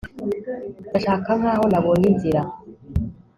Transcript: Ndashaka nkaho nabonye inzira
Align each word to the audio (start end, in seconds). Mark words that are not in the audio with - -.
Ndashaka 0.89 1.29
nkaho 1.39 1.65
nabonye 1.71 2.05
inzira 2.11 2.41